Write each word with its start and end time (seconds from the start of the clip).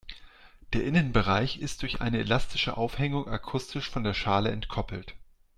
Der 0.73 0.83
Innenbereich 0.83 1.59
ist 1.59 1.83
durch 1.83 2.01
eine 2.01 2.17
elastische 2.17 2.75
Aufhängung 2.75 3.27
akustisch 3.29 3.87
von 3.91 4.03
der 4.03 4.15
Schale 4.15 4.49
entkoppelt. 4.49 5.13